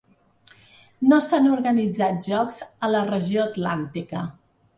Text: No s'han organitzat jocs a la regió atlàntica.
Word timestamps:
No 1.11 1.19
s'han 1.25 1.49
organitzat 1.57 2.25
jocs 2.31 2.59
a 2.89 2.91
la 2.95 3.05
regió 3.11 3.45
atlàntica. 3.45 4.25